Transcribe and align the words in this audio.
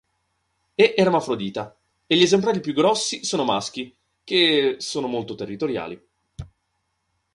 È 0.73 0.95
ermafrodita, 0.97 1.77
e 2.07 2.15
gli 2.17 2.23
esemplari 2.23 2.59
più 2.59 2.73
grossi 2.73 3.23
sono 3.23 3.43
maschi, 3.43 3.95
che 4.23 4.77
sono 4.79 5.05
molto 5.05 5.35
territoriali. 5.35 6.03